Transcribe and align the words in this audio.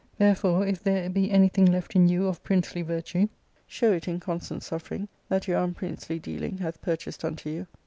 Therefore, 0.17 0.65
if 0.65 0.81
there 0.81 1.11
be 1.11 1.29
anything 1.29 1.65
left 1.67 1.95
in 1.95 2.07
you 2.07 2.25
of 2.25 2.41
princely 2.43 2.81
virtue, 2.81 3.29
show 3.67 3.91
it 3.91 4.07
in 4.07 4.19
constant 4.19 4.63
suffering 4.63 5.09
that 5.29 5.47
your 5.47 5.61
unprincely 5.63 6.17
dealing 6.17 6.57
hath 6.57 6.81
purchased 6.81 7.23
unto 7.23 7.51
you. 7.51 7.67